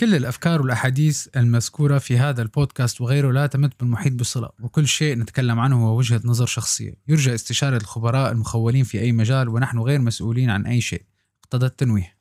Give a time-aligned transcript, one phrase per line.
[0.00, 5.60] كل الأفكار والأحاديث المذكورة في هذا البودكاست وغيره لا تمت بالمحيط بصلة وكل شيء نتكلم
[5.60, 6.94] عنه هو وجهة نظر شخصية.
[7.08, 11.02] يرجى استشارة الخبراء المخولين في أي مجال ونحن غير مسؤولين عن أي شيء.
[11.44, 12.15] اقتضى التنويه.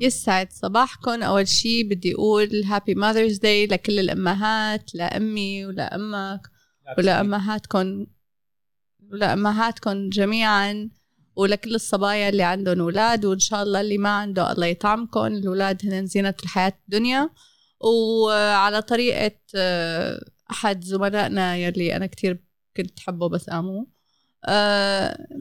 [0.00, 1.22] يسعد صباحكم.
[1.22, 6.40] أول شي بدي أقول هابي ماذرز داي لكل الأمهات لأمي ولأمك
[6.98, 8.06] ولأمهاتكم
[9.12, 10.90] ولأمهاتكم جميعا
[11.36, 15.26] ولكل الصبايا اللي عندهم أولاد وإن شاء الله اللي ما عنده الله يطعمكم.
[15.26, 17.30] الأولاد هن زينة الحياة الدنيا.
[17.80, 22.44] وعلى طريقة آه، أحد زملائنا يلي أنا كتير
[22.76, 23.97] كنت حبه بس آمو آه،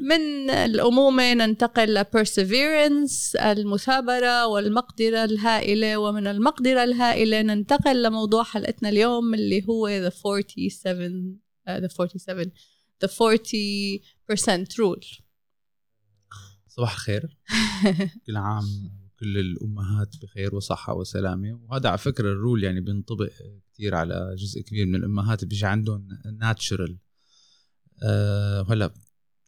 [0.01, 5.97] من الأمومة ننتقل لبرسيفيرنس المثابرة والمقدرة الهائلة.
[5.97, 11.39] ومن المقدرة الهائلة ننتقل لموضوع حلقتنا اليوم اللي هو the 47
[11.69, 12.51] uh, the 47
[13.03, 15.21] the 40% rule.
[16.67, 17.37] صباح الخير.
[18.27, 18.65] كل عام
[19.19, 21.59] كل الأمهات بخير وصحة وسلامة.
[21.63, 23.29] وهذا على فكرة الرول يعني بينطبق
[23.73, 26.07] كثير على جزء كبير من الأمهات بيجي عندهم
[26.39, 26.97] natural
[28.03, 28.93] أه هلا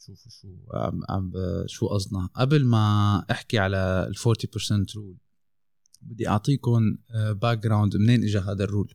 [0.05, 1.31] شوفوا شو عم, عم
[1.67, 5.17] شو قصدنا؟ قبل ما احكي على ال 40% rule
[6.01, 8.93] بدي اعطيكم background منين اجى هذا ال rule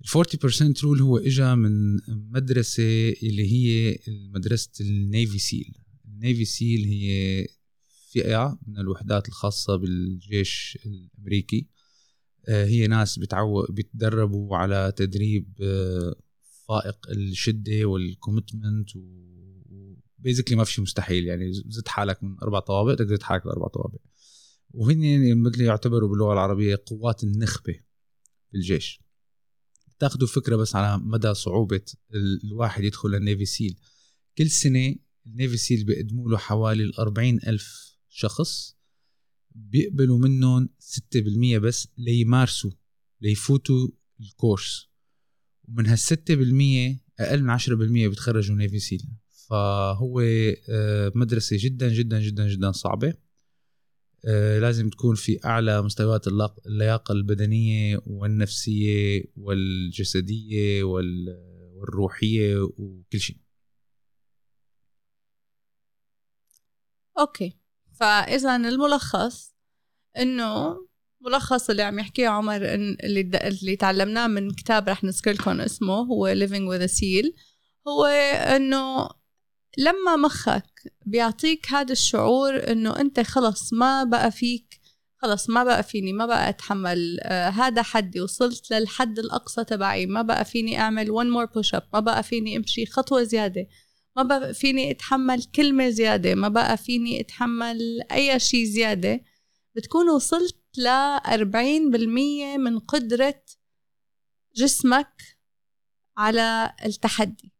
[0.00, 6.44] ال 40% rule هو اجى من مدرسة اللي هي مدرسه ال Navy SEAL ال Navy
[6.44, 7.46] SEAL هي
[8.10, 11.68] فئة من الوحدات الخاصة بالجيش الأمريكي.
[12.48, 15.46] هي ناس بتعو بيتدربوا على تدريب
[16.68, 21.26] فائق الشدة وال commitment و basically ما في شيء مستحيل.
[21.26, 24.00] يعني زدت حالك من أربع طوابق تقدر تحرك الاربع طوابق.
[24.70, 27.80] وهن مثل يعتبروا باللغة العربية قوات النخبة
[28.52, 29.00] بالجيش
[29.98, 31.80] تاخذوا فكرة بس على مدى صعوبة
[32.44, 33.78] الواحد يدخل ال Navy SEAL
[34.38, 34.94] كل سنة
[35.26, 38.76] ال Navy SEAL بيقدموا له حوالي الأربعين ألف شخص
[39.54, 42.70] بيقبلوا منهم 6% بس ليمارسوا
[43.20, 43.88] ليفوتوا
[44.20, 44.88] ال course
[45.68, 49.02] ومن هالستة بالمية أقل من عشرة بالمية بتخرجوا Navy SEAL
[49.48, 50.20] فهو
[50.70, 53.14] آه، مدرسة جدا جدا جدا جدا صعبة.
[54.28, 56.26] آه، لازم تكون في أعلى مستويات
[56.66, 63.36] اللياقة البدنية والنفسية والجسدية والروحية وكل شيء.
[67.18, 67.58] أوكي.
[67.92, 69.54] فإذا الملخص
[70.18, 70.76] إنه
[71.20, 75.94] ملخص اللي عم يحكيه عمر إن اللي اللي تعلمناه من كتاب رح نذكر لكم اسمه
[75.94, 77.32] هو Living with a Seal.
[77.88, 78.04] هو
[78.56, 79.08] إنه
[79.78, 80.70] لما مخك
[81.06, 84.80] بيعطيك هذا الشعور إنه أنت خلص ما بقى فيك
[85.18, 90.22] خلص ما بقى فيني ما بقى أتحمل آه هذا حدي وصلت للحد الأقصى تبعي ما
[90.22, 93.66] بقى فيني أعمل one more push up ما بقى فيني أمشي خطوة زيادة
[94.16, 97.80] ما بقى فيني أتحمل كلمة زيادة ما بقى فيني أتحمل
[98.12, 99.20] أي شيء زيادة.
[99.76, 103.42] بتكون وصلت ل 40% من قدرة
[104.54, 105.22] جسمك
[106.16, 107.52] على التحدي.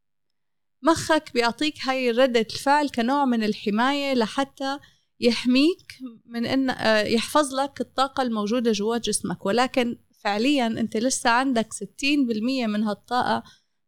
[0.83, 4.79] مخك بيعطيك هاي ردة الفعل كنوع من الحماية لحتى
[5.21, 9.47] يحميك من ان آه، يحفظ لك الطاقة الموجودة جوا جسمك.
[9.47, 13.43] ولكن فعليا أنت لسه عندك 60% من هالطاقة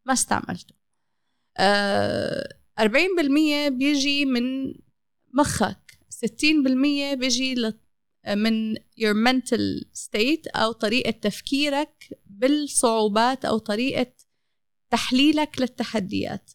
[0.05, 0.75] ما استعملته.
[1.57, 4.73] آه، أربعين بالمية بيجي من
[5.33, 7.55] مخك ستين بالمية بيجي
[8.27, 14.13] من your mental state أو طريقة تفكيرك بالصعوبات أو طريقة
[14.89, 16.51] تحليلك للتحديات.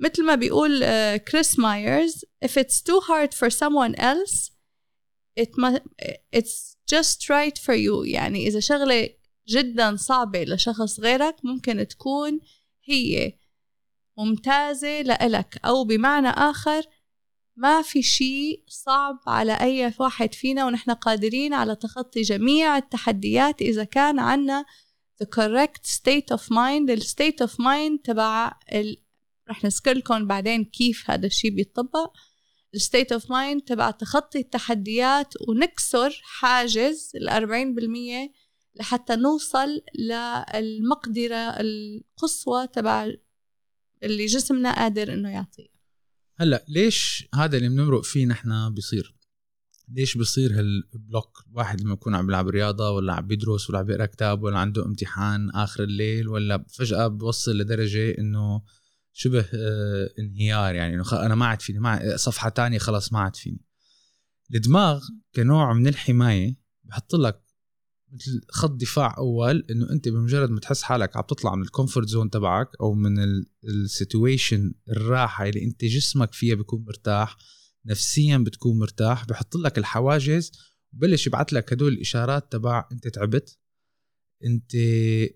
[0.00, 0.84] مثل ما بيقول
[1.16, 4.50] كريس مايرز if it's too hard for someone else
[5.40, 5.82] it must,
[6.36, 8.04] it's just right for you.
[8.04, 9.08] يعني إذا شغلة
[9.48, 12.40] جدا صعبة لشخص غيرك ممكن تكون
[12.84, 13.38] هي
[14.18, 15.60] ممتازة لإلك.
[15.64, 16.82] أو بمعنى آخر
[17.58, 23.84] ما في شيء صعب على أي واحد فينا ونحن قادرين على تخطي جميع التحديات إذا
[23.84, 24.64] كان عنا
[25.22, 26.90] the correct state of mind.
[26.90, 28.96] ال state of mind تبع ال...
[29.50, 32.12] رح نذكر لكم بعدين كيف هذا الشيء بيطبق
[32.74, 38.32] ال state of mind تبع تخطي التحديات ونكسر حاجز ال 40%
[38.80, 43.12] لحتى نوصل للمقدرة القصوى تبع
[44.02, 45.77] اللي جسمنا قادر إنه يعطيه
[46.40, 49.14] هلأ ليش هذا اللي بنمرق فيه نحن بيصير؟
[49.88, 54.06] ليش بيصير هالبلوك؟ الواحد لما يكون عم بيلعب رياضة ولا عم بيدرس ولا عم بيقرأ
[54.06, 58.62] كتاب ولا عنده امتحان آخر الليل ولا فجأة بوصل لدرجة إنه
[59.12, 63.36] شبه آه انهيار يعني إنه أنا ما عاد فيني ما صفحة تانية خلص ما عاد
[63.36, 63.64] فيني.
[64.54, 65.04] الدماغ
[65.34, 67.42] كنوع من الحماية بحط لك
[68.12, 72.08] مثل خط دفاع أول إنه أنت بمجرد ما تحس حالك عم تطلع من ال comfort
[72.08, 73.18] zone تبعك أو من
[73.64, 77.36] ال situation الراحة اللي أنت جسمك فيها بيكون مرتاح
[77.86, 80.52] نفسيا بتكون مرتاح بحط لك الحواجز
[80.92, 83.58] وبلش يبعث لك هدول الإشارات تبع أنت تعبت
[84.44, 84.76] أنت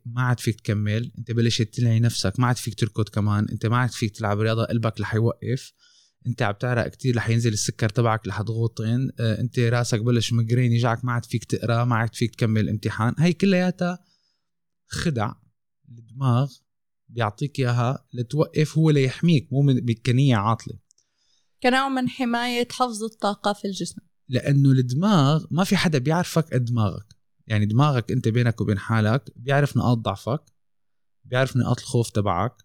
[0.07, 3.77] ما عاد فيك تكمل أنت بلشت تلعي نفسك ما عاد فيك تركض كمان أنت ما
[3.77, 5.73] عاد فيك تلعب رياضة قلبك رح يوقف.
[6.27, 9.11] انت عم تعرق كتير رح ينزل السكر تبعك رح تغوطن.
[9.21, 13.15] آه انت راسك بلش مجرين يجعك ما عاد فيك تقرا ما عاد فيك تكمل امتحان.
[13.19, 13.99] هي كلياتها
[14.87, 15.33] خدع
[15.89, 16.53] الدماغ
[17.09, 20.79] بيعطيك إياها لتوقف هو ليحميك مو بكنية عاطلة.
[21.63, 24.03] كنوع من حماية حفظ الطاقة في الجسم.
[24.29, 27.17] لأنه الدماغ ما في حدا بيعرفك قد دماغك.
[27.47, 30.43] يعني دماغك أنت بينك وبين حالك بيعرف نقاط ضعفك
[31.25, 32.57] بيعرف نقاط الخوف تبعك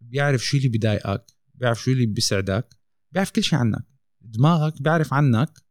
[0.00, 2.83] بيعرف شو اللي بضايقك بيعرف شو اللي بيسعدك.
[3.14, 3.84] بيعرف كل شيء عنك.
[4.20, 5.64] دماغك بيعرف عنك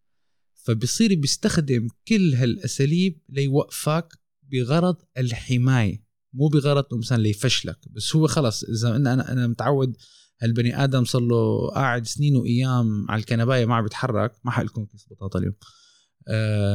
[0.53, 4.13] فبصير بيستخدم كل هالأساليب ليوقفك
[4.43, 6.03] بغرض الحماية.
[6.33, 7.79] مو بغرض مثلا ليفشلك.
[7.91, 9.97] بس هو خلص إذا أنا أنا متعود
[10.41, 15.05] هالبني آدم صار له قاعد سنين وأيام على الكنباية ما عم بيتحرك ما حقلكم كيس
[15.11, 15.55] بطاطا اليوم.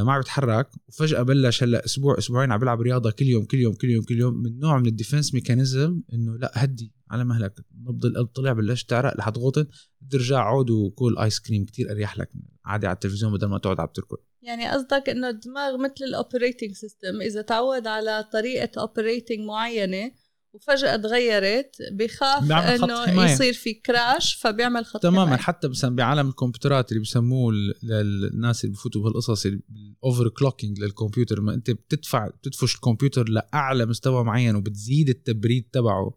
[0.05, 3.75] ما عم بيتحرك وفجأة بلش هلأ أسبوع أسبوعين عم بيلعب رياضة كل يوم كل يوم
[3.75, 7.55] كل يوم كل يوم من نوع من ال defense mechanism إنه لأ هدي على مهلك.
[7.81, 9.67] نبض القلب طلع بلش تعرق رح تغوطن
[10.11, 12.31] ترجع عود وكول آيس كريم كتير أريح لك.
[12.65, 16.73] عادي على التلفزيون بدل ما تقعد عم تركض يعني قصدك إنه الدماغ مثل ال operating
[16.73, 20.13] system إذا تعود على طريقة operating معينة
[20.59, 25.39] وفجأة تغيرت بيخاف إنه يصير في crash فبيعمل خط تماما حماية.
[25.39, 27.53] حتى مثلا بعالم الكمبيوترات اللي بسموه
[27.83, 34.57] للناس اللي بفوتوا بهالقصص ال overclocking للكمبيوتر ما أنت بتدفع بتدفش الكمبيوتر لأعلى مستوى معين
[34.57, 36.15] وبتزيد التبريد تبعه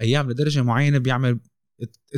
[0.00, 1.40] أيام لدرجة معينة بيعمل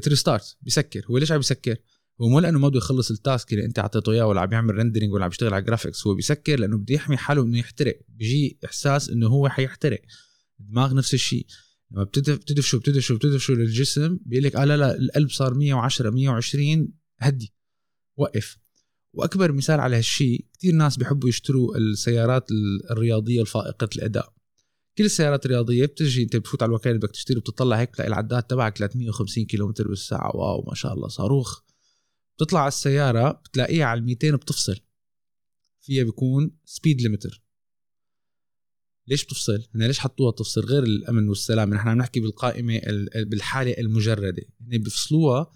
[0.08, 1.06] restart بيسكر.
[1.10, 1.76] هو ليش عم بيسكر؟
[2.20, 4.74] هو مو لأنه ما بده يخلص ال task اللي أنت اعطيته إياه ولا عم يعمل
[4.74, 8.00] rendering ولا عم يشتغل على graphics هو بيسكر لأنه بده يحمي حاله انه يحترق.
[8.08, 10.00] بيجي إحساس إنه هو حيحترق.
[10.60, 11.46] الدماغ نفس الشيء.
[11.90, 17.54] لما بتدفشوا بتدفشوا بتدفشوا للجسم بيقول لك آه لا لا القلب صار 110 120 هدي
[18.16, 18.58] وقف.
[19.12, 22.46] وأكبر مثال على هالشيء كثير ناس بيحبوا يشتروا السيارات
[22.90, 24.34] الرياضية الفائقة الأداء.
[24.98, 28.78] كل السيارات الرياضية بتجي أنت بتفوت على الوكالة بدك تشتري بتطلع هيك بتلاقي العداد تبعك
[28.78, 30.36] 350 كم بالساعة.
[30.36, 31.60] واو ما شاء الله صاروخ.
[32.36, 34.80] بتطلع على السيارة بتلاقيها على ال 200 بتفصل.
[35.80, 37.43] فيها بيكون speed limiter
[39.06, 42.80] ليش بتفصل؟ هن ليش حطوها تفصل غير الأمن والسلام؟ نحن عم نحكي بالقائمة
[43.16, 44.42] بالحالة المجردة.
[44.60, 45.50] هن بيفصلوها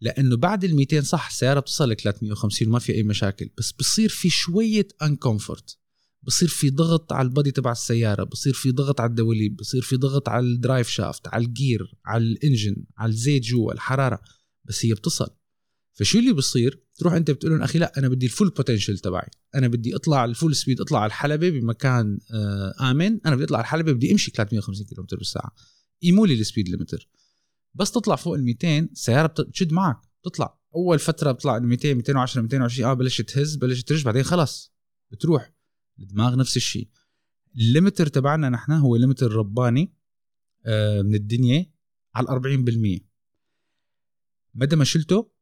[0.00, 3.50] لأنه بعد ال 200 صح السيارة بتصل ل 350 وما في أي مشاكل.
[3.58, 5.78] بس بصير في شوية uncomfort
[6.22, 9.96] بصير في ضغط على ال body تبع السيارة بصير في ضغط على الدواليب بصير في
[9.96, 14.22] ضغط على ال drive shaft على ال gear على ال engine على الزيت جوا الحرارة.
[14.64, 15.28] بس هي بتصل.
[15.92, 19.28] فشو اللي بصير؟ تروح انت بتقول لهم أخي لا أنا بدي ال full potential تبعي.
[19.54, 23.20] أنا بدي أطلع ال full speed أطلع على الحلبة بمكان آه آمن.
[23.26, 25.54] أنا بدي أطلع على الحلبة بدي أمشي 350 كم بالساعة.
[26.02, 27.08] قيموا لي ال speed limiter
[27.74, 29.98] بس تطلع فوق ال 200 السياره بتشد معك.
[30.22, 34.72] بتطلع أول فترة بتطلع 200 210 220 آه بلشت تهز بلشت ترج بعدين خلص.
[35.10, 35.52] بتروح.
[36.00, 36.88] الدماغ نفس الشيء.
[37.56, 39.94] ال limiter تبعنا نحن هو limiter رباني
[40.66, 41.70] آه من الدنيا
[42.14, 43.00] على 40%
[44.54, 45.33] مدى ما شلته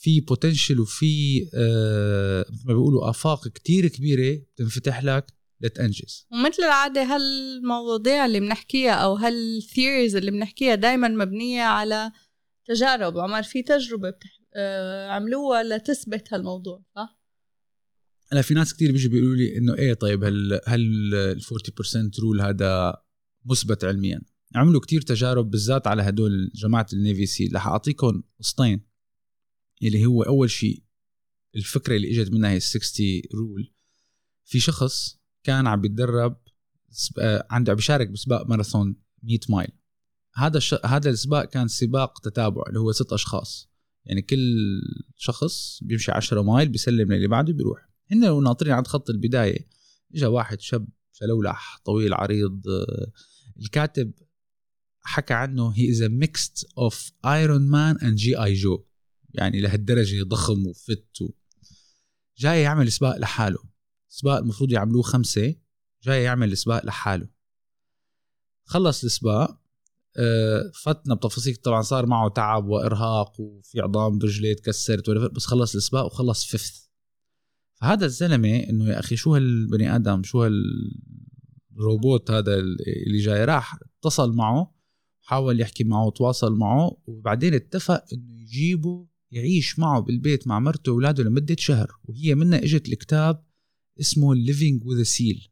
[0.00, 7.02] في potential وفي آه مثل ما بيقولوا آفاق كتير كبيرة بتنفتح لك لتنجز ومثل العادة
[7.02, 12.12] هالمواضيع اللي بنحكيها أو هال theories اللي بنحكيها دائما مبنية على
[12.66, 14.40] تجارب عمر في تجربة بتح...
[14.56, 17.18] آه عملوها لتثبت هالموضوع صح؟
[18.32, 22.40] هلا في ناس كتير بيجوا بيقولوا لي إنه إيه طيب هل هل ال 40% rule
[22.40, 22.96] هذا
[23.44, 24.20] مثبت علميا؟
[24.54, 28.87] عملوا كتير تجارب بالذات على هدول جماعة ال Navy SEAL رح أعطيكم قصتين
[29.82, 30.82] اللي هو أول شيء
[31.56, 33.72] الفكرة اللي إجت منها هي 60 rule
[34.44, 36.36] في شخص كان عم بيتدرب
[37.50, 39.70] عنده عم بيشارك بسباق ماراثون 100 mile.
[40.34, 40.74] هذا الش...
[40.84, 43.68] هذا السباق كان سباق تتابع اللي هو ست أشخاص.
[44.04, 44.56] يعني كل
[45.16, 47.88] شخص بيمشي 10 mile بيسلم للي بعده بيروح.
[48.12, 49.68] هن ناطرين عند خط البداية
[50.14, 52.62] اجى واحد شاب شلولح طويل عريض
[53.60, 54.12] الكاتب
[55.00, 58.42] حكى عنه he is mixed of Iron Man and G.I.
[58.42, 58.84] Joe
[59.34, 61.30] يعني لهالدرجة ضخم و fit و...
[62.38, 63.58] جاي يعمل سباق لحاله.
[64.08, 65.54] سباق المفروض يعملوه خمسة
[66.02, 67.28] جاي يعمل سباق لحاله.
[68.64, 69.60] خلص السباق
[70.18, 76.04] آه، فتنا بتفاصيل طبعا صار معه تعب وإرهاق وفي عظام برجليه تكسرت بس خلص السباق
[76.04, 76.88] وخلص فيفث
[77.74, 80.42] فهذا الزلمة إنه يا أخي شو هالبني آدم شو
[81.74, 82.54] هالروبوت هذا
[83.06, 84.74] اللي جاي؟ راح اتصل معه
[85.22, 91.24] حاول يحكي معه وتواصل معه وبعدين اتفق إنه يجيبه يعيش معه بالبيت مع مرته وأولاده
[91.24, 93.44] لمدة شهر وهي منها إجت الكتاب
[94.00, 95.48] اسمه Living with a Seal.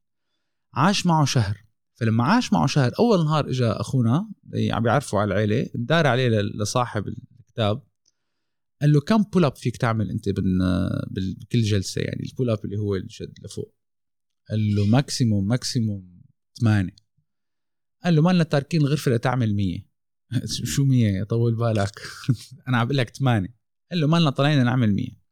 [0.75, 1.67] عاش معه شهر.
[1.95, 7.05] فلما عاش معه شهر أول نهار أخونا اللي عم بيعرفوا على العيلة دار عليه لصاحب
[7.09, 7.83] الكتاب
[8.81, 12.79] قال له كم pull up فيك تعمل أنت بكل جلسة؟ يعني ال pull up اللي
[12.79, 13.75] هو الشد لفوق.
[14.51, 16.23] قال له maximum maximum
[16.61, 16.97] ثمانية.
[18.05, 19.81] قال له ما لنا تاركين الغرفه لتعمل 100
[20.65, 22.01] شو 100 طول بالك؟
[22.69, 23.56] أنا عم بقول لك 8
[23.91, 25.27] قال له ما لنا طالعين نعمل 100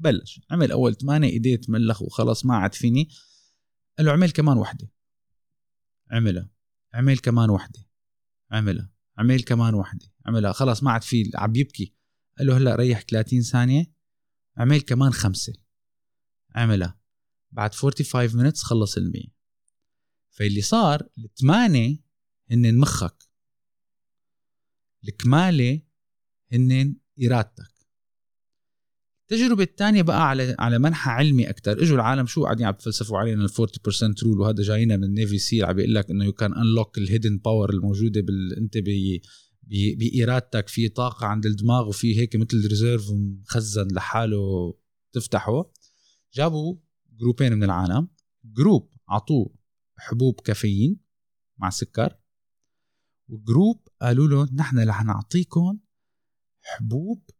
[0.00, 3.08] بلش عمل أول 8 إيديه تملخ وخلص ما عاد فيني.
[3.98, 4.92] قال له اعمل كمان وحدة.
[6.10, 6.50] عملها.
[6.94, 7.86] عمل كمان وحدة.
[8.50, 8.92] عملها.
[9.18, 10.12] عمل كمان وحدة.
[10.26, 10.52] عملها.
[10.52, 11.94] خلص ما عاد في عم يبكي.
[12.38, 13.92] قال له هلأ ريح 30 ثانية.
[14.56, 15.52] عمل كمان خمسة.
[16.54, 17.00] عملها.
[17.50, 19.34] بعد 45 مينتس خلص المية.
[20.30, 21.98] فاللي صار الثمانية
[22.50, 23.30] هن مخك.
[25.04, 25.82] الكمالة
[26.52, 26.96] هن
[27.26, 27.80] إرادتك.
[29.32, 33.44] التجربة الثانية بقى على على منحى علمي أكثر، إجوا العالم شو قاعدين عم يتفلسفوا علينا
[33.44, 36.54] ال 40% rule وهذا جاينا من ال Navy SEAL عم بيقول لك إنه you can
[36.54, 39.22] unlock ال hidden power الموجودة بال أنت بي
[39.96, 40.68] بإرادتك.
[40.68, 44.74] في طاقة عند الدماغ وفي هيك مثل reserve مخزن لحاله
[45.12, 45.72] تفتحه.
[46.34, 46.76] جابوا
[47.18, 48.08] جروبين من العالم.
[48.44, 49.54] group عطوه
[49.96, 51.00] حبوب كافيين
[51.58, 52.16] مع سكر.
[53.28, 55.78] و group قالوا له نحن رح نعطيكم
[56.62, 57.30] حبوب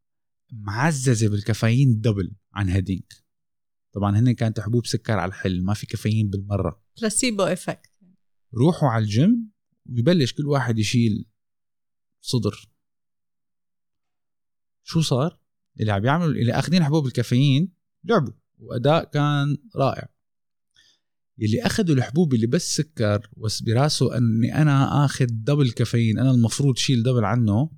[0.53, 3.25] معززة بالكافيين double عن هديك.
[3.93, 6.83] طبعا هن كانت حبوب سكر على الحل ما في كافيين بالمرة.
[7.01, 7.91] placebo effect
[8.55, 9.51] روحوا على الجيم
[9.87, 11.27] ويبلش كل واحد يشيل
[12.21, 12.71] صدر.
[14.83, 15.41] شو صار؟
[15.81, 17.73] اللي عم يعملوا اللي أخذين حبوب الكافيين
[18.05, 20.09] لعبوا وأداء كان رائع.
[21.43, 26.77] اللي أخذوا الحبوب اللي بس سكر بس براسه إني أنا آخذ دبل كافيين أنا المفروض
[26.77, 27.71] شيل دبل عنه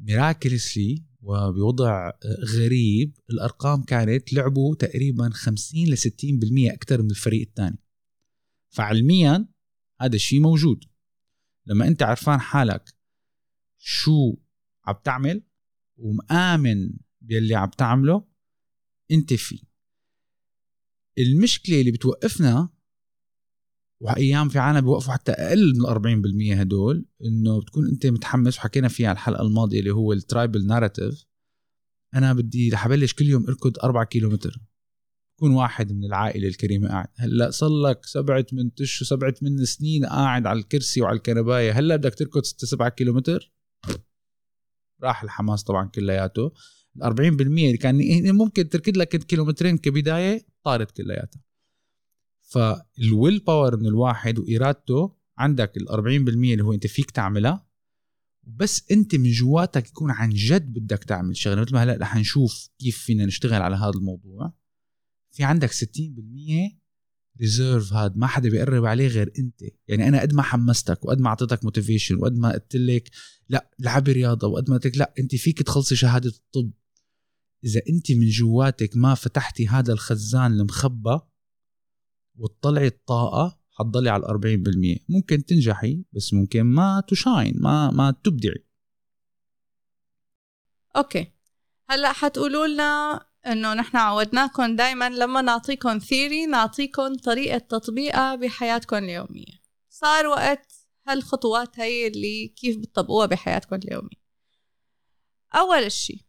[0.00, 2.12] ميراكلسلي وبوضع
[2.56, 7.78] غريب الأرقام كانت لعبوا تقريبا 50 ل 60% أكثر من الفريق الثاني.
[8.68, 9.48] فعلميا
[10.00, 10.84] هذا الشيء موجود.
[11.66, 12.94] لما أنت عرفان حالك
[13.78, 14.36] شو
[14.86, 15.42] عم تعمل
[15.96, 16.90] ومآمن
[17.20, 18.24] باللي عم تعمله
[19.10, 19.62] أنت فيه.
[21.18, 22.68] المشكلة اللي بتوقفنا
[24.02, 25.86] وأيام في عالم بيوقفوا حتى أقل من
[26.54, 31.24] 40% هدول إنه بتكون أنت متحمس وحكينا فيها الحلقة الماضية اللي هو ال tribal narrative
[32.14, 34.60] أنا بدي رح أبلش كل يوم أركض 4 كيلومتر.
[35.38, 37.08] يكون واحد من العائلة الكريمة قاعد.
[37.16, 41.72] هلأ صار لك سبعة من تش وسبعة من سنين قاعد على الكرسي وعلى الكنباية.
[41.72, 43.52] هلأ بدك تركض 6 7 كيلومتر؟
[45.02, 46.52] راح الحماس طبعا كلياته.
[46.96, 51.40] ال 40% اللي كان ممكن تركض لك كيلومترين كبداية طارت كلياتها
[52.50, 55.96] فال willpower من الواحد وإرادته عندك ال 40%
[56.28, 57.66] اللي هو أنت فيك تعملها
[58.46, 61.60] بس أنت من جواتك يكون عن جد بدك تعمل شغلة.
[61.60, 64.52] مثل ما هلأ رح نشوف كيف فينا نشتغل على هذا الموضوع.
[65.30, 65.82] في عندك 60%
[67.40, 69.62] reserve هاد ما حدا بيقرب عليه غير أنت.
[69.88, 73.10] يعني أنا قد ما حمستك وقد ما أعطيتك motivation وقد ما قلت لك
[73.48, 76.70] لأ لعبي رياضة وقد ما قلت لك لأ أنت فيك تخلصي شهادة الطب.
[77.64, 81.20] إذا أنت من جواتك ما فتحتي هذا الخزان المخبى
[82.40, 88.66] وتطلعي الطاقة حتضلي على 40% ممكن تنجحي بس ممكن ما ت shine ما ما تبدعي.
[90.96, 91.32] okay.
[91.88, 99.60] هلأ حتقولوا لنا إنه نحن عودناكم دائما لما نعطيكم theory نعطيكم طريقة تطبيقها بحياتكم اليومية.
[99.90, 100.72] صار وقت
[101.06, 104.20] هالخطوات هي اللي كيف بتطبقوها بحياتكم اليومية.
[105.54, 106.20] أول شيء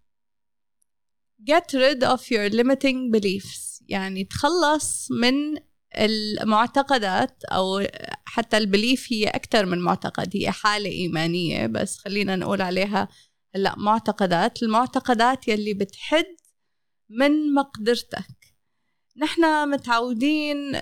[1.49, 3.83] get rid of your limiting beliefs.
[3.87, 5.57] يعني تخلص من
[5.95, 7.87] المعتقدات أو
[8.25, 13.07] حتى البليف هي أكثر من معتقد هي حالة إيمانية بس خلينا نقول عليها
[13.55, 14.63] هلأ معتقدات.
[14.63, 16.35] المعتقدات يلي بتحد
[17.09, 18.55] من مقدرتك.
[19.17, 20.79] نحن متعودين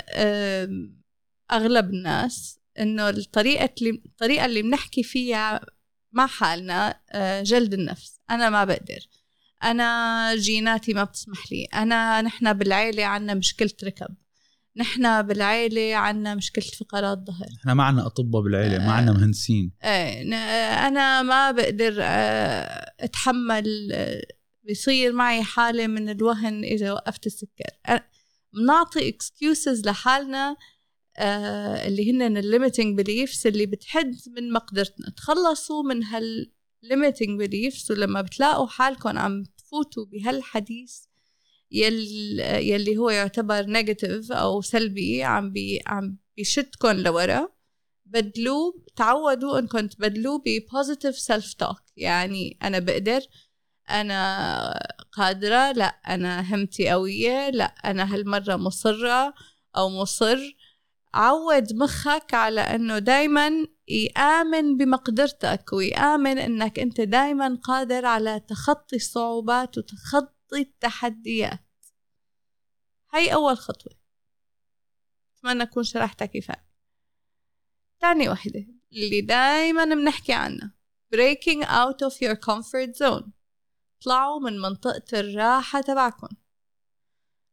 [1.52, 5.66] أغلب الناس إنه الطريقة اللي الطريقة اللي بنحكي فيها
[6.12, 7.02] مع حالنا
[7.44, 8.20] جلد النفس.
[8.30, 9.08] أنا ما بقدر.
[9.64, 11.66] أنا جيناتي ما بتسمح لي.
[11.66, 14.16] أنا نحن بالعيلة عنا مشكلة ركب.
[14.80, 19.72] نحن بالعيلة عنا مشكلة فقرات ظهر إحنا ما عنا أطباء بالعيلة ما عنا مهندسين.
[19.84, 20.22] إيه
[20.88, 21.96] أنا ما بقدر
[23.00, 23.94] أتحمل
[24.64, 28.00] بيصير معي حالة من الوهن إذا وقفت السكر.
[28.54, 30.56] بنعطي excuses لحالنا
[31.86, 35.10] اللي هن ال limiting beliefs اللي بتحد من مقدرتنا.
[35.10, 36.52] تخلصوا من هال
[36.86, 41.09] limiting beliefs ولما بتلاقوا حالكم عم تفوتوا بهالحديث
[41.72, 47.50] يلي, يلي هو يعتبر negative أو سلبي عم بي عم بيشدكم لورا.
[48.06, 53.22] بدلوه تعودوا انكم تبدلوه ب positive self talk يعني أنا بقدر
[53.90, 54.80] أنا
[55.12, 59.34] قادرة لا أنا همتي قوية لا أنا هالمرة مصرة
[59.78, 60.38] أو مصر.
[61.14, 63.52] عود مخك على إنه دايما
[63.88, 71.66] يآمن بمقدرتك ويآمن إنك أنت دايما قادر على تخطي الصعوبات وتخطي التحديات.
[73.14, 73.94] هاي أول خطوة.
[75.38, 76.70] أتمنى أكون شرحتها كفاية.
[78.00, 80.74] تاني وحدة اللي دايما بنحكي عنها.
[81.16, 83.30] Breaking out of your comfort zone.
[84.02, 86.28] اطلعوا من منطقة الراحة تبعكم.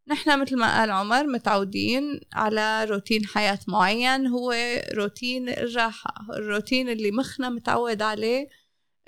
[0.09, 4.55] نحن مثل ما قال عمر متعودين على روتين حياة معين هو
[4.95, 8.49] روتين الراحة الروتين اللي مخنا متعود عليه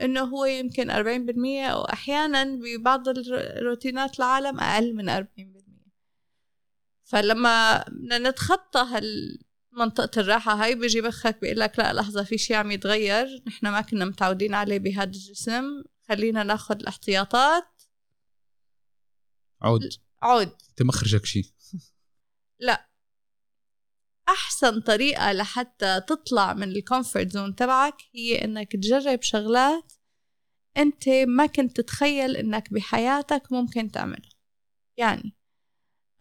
[0.02, 5.58] إنه هو يمكن 40% أو أحيانا ببعض الروتينات العالم أقل من 40%
[7.04, 9.38] فلما بدنا نتخطى هال
[9.72, 13.42] منطقة الراحة هاي بيجي مخك بيقول لك لا لحظة في شيء عم يتغير.
[13.46, 15.84] نحن ما كنا متعودين عليه بهذا الجسم.
[16.08, 17.82] خلينا ناخذ الاحتياطات.
[19.62, 19.88] عود.
[20.22, 20.52] عود.
[20.70, 21.44] أنت مخرجك شيء
[22.60, 22.87] لا.
[24.28, 29.92] أحسن طريقة لحتى تطلع من ال comfort zone تبعك هي إنك تجرب شغلات
[30.76, 34.30] أنت ما كنت تتخيل إنك بحياتك ممكن تعملها.
[34.96, 35.36] يعني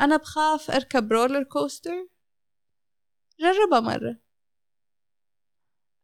[0.01, 2.07] أنا بخاف أركب roller coaster
[3.39, 4.19] جربها مرة.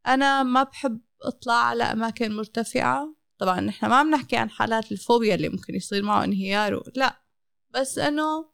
[0.07, 3.15] أنا ما بحب أطلع على أماكن مرتفعة.
[3.37, 7.23] طبعا نحن ما عم نحكي عن حالات الفوبيا اللي ممكن يصير معه انهيار لا.
[7.69, 8.52] بس إنه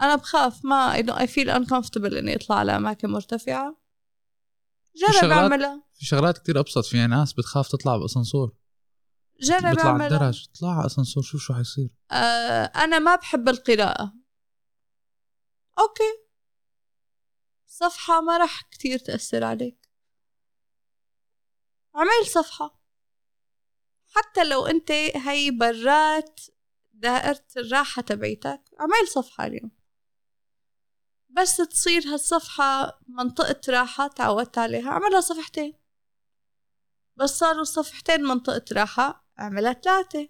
[0.00, 3.80] أنا بخاف ما I feel uncomfortable إني أطلع على اماكن مرتفعة.
[4.96, 5.84] جرب أعملها.
[5.94, 8.56] في شغلات كتير أبسط في ناس بتخاف تطلع بأسانسور.
[9.40, 10.06] جرب بيطلع أعملها.
[10.06, 11.88] الدرج اطلع على اسانسور شوف شو حيصير.
[12.10, 14.14] آه أنا ما بحب القراءة.
[15.78, 16.24] أوكي.
[17.66, 19.90] صفحة ما راح كتير تأثر عليك.
[21.94, 22.80] عمل صفحة.
[24.06, 26.40] حتى لو أنت هي برات
[26.92, 29.70] دائرة الراحة تبعتك عمل صفحة اليوم.
[31.36, 34.88] بس تصير هالصفحة منطقة راحة تعودت عليها.
[34.88, 35.72] اعملها صفحتين.
[37.16, 40.28] بس صاروا صفحتين منطقة راحة اعملها ثلاثة.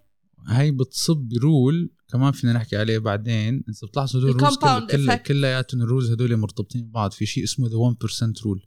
[0.49, 3.65] هاي بتصب rule كمان فينا نحكي عليه بعدين.
[3.69, 5.23] إذا بتلاحظوا هدول ال rules ال compound كل effect.
[5.27, 7.13] كلياتهم ال rules هدول مرتبطين ببعض.
[7.13, 8.67] في شيء اسمه the 1% rule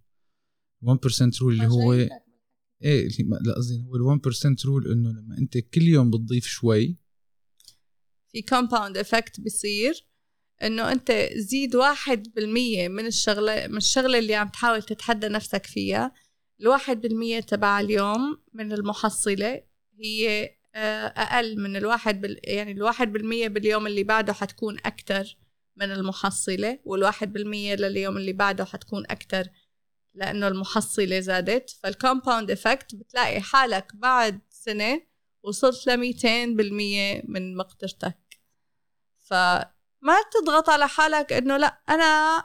[0.82, 2.10] 1% rule اللي هو إيه
[3.08, 6.98] اللي ما- لا قصدي هو ال 1% rule إنه لما أنت كل يوم بتضيف شوي
[8.32, 10.07] في compound effect بيصير.
[10.64, 16.12] إنه أنت زيد واحد بالمية من الشغلة من الشغلة اللي عم تحاول تتحدى نفسك فيها.
[16.62, 19.62] الواحد بالمية تبع اليوم من المحصلة
[20.00, 22.40] هي آه، أقل من الواحد بال...
[22.44, 25.38] يعني الواحد بالمية باليوم اللي بعده حتكون أكتر
[25.76, 29.48] من المحصلة والواحد بالمية لليوم اللي بعده حتكون أكتر
[30.14, 31.70] لأنه المحصلة زادت.
[31.84, 35.02] فال compound effect بتلاقي حالك بعد سنة
[35.44, 38.18] وصلت ل 200% من مقدرتك.
[40.02, 42.44] فما تضغط على حالك إنه لا أنا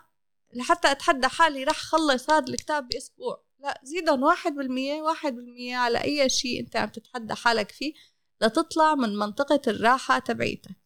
[0.54, 3.44] لحتى أتحدى حالي رح خلص هذا الكتاب بأسبوع.
[3.58, 7.94] لا زيدهم واحد بالمية واحد بالمية على أي شيء أنت عم تتحدى حالك فيه
[8.42, 10.82] لتطلع من منطقة الراحة تبعيتك.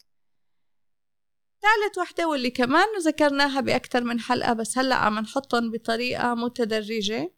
[1.63, 7.35] ثالث وحدة واللي كمان ذكرناها بأكثر من حلقة بس هلأ عم نحطهم بطريقة متدرجة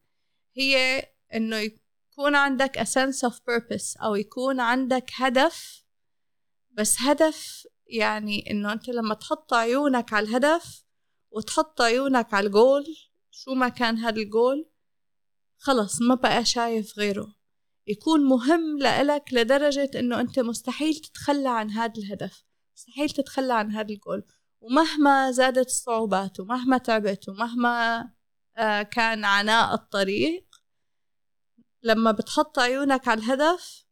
[0.57, 1.03] هي
[1.35, 5.85] إنه يكون عندك a sense of purpose أو يكون عندك هدف
[6.71, 10.85] بس هدف يعني إنه أنت لما تحط عيونك على الهدف
[11.31, 12.85] وتحط عيونك على الجول
[13.31, 14.71] شو ما كان هذا الجول
[15.59, 17.35] خلص ما بقى شايف غيره.
[17.87, 22.45] يكون مهم لإلك لدرجة إنه أنت مستحيل تتخلى عن هذا الهدف
[22.77, 24.27] مستحيل تتخلى عن هذا الجول.
[24.61, 28.05] ومهما زادت الصعوبات ومهما تعبت ومهما
[28.57, 30.47] آه، كان عناء الطريق
[31.83, 33.85] لما بتحط عيونك على الهدف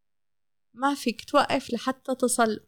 [0.75, 2.67] ما فيك توقف لحتى تصل.